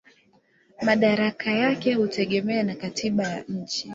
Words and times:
Madaraka 0.81 1.51
yake 1.51 1.93
hutegemea 1.93 2.63
na 2.63 2.75
katiba 2.75 3.23
ya 3.23 3.43
nchi. 3.47 3.89